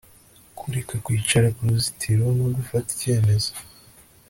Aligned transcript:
Kureka 0.57 0.95
kwicara 1.05 1.47
ku 1.55 1.61
ruzitiro 1.69 2.25
no 2.37 2.47
gufata 2.55 2.87
icyemezo 2.95 3.51